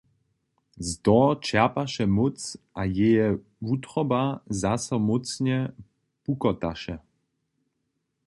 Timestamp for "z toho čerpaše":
0.87-2.05